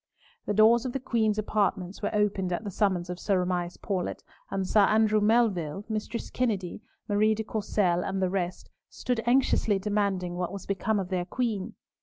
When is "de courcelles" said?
7.35-8.03